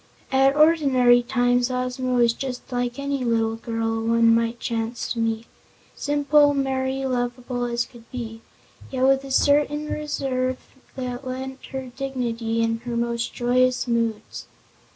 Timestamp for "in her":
12.63-12.97